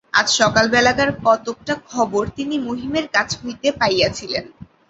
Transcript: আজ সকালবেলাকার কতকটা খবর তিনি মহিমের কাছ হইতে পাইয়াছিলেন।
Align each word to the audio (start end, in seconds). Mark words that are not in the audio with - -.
আজ 0.13 0.27
সকালবেলাকার 0.39 1.09
কতকটা 1.25 1.73
খবর 1.89 2.23
তিনি 2.37 2.55
মহিমের 2.67 3.05
কাছ 3.15 3.29
হইতে 3.41 3.67
পাইয়াছিলেন। 3.79 4.45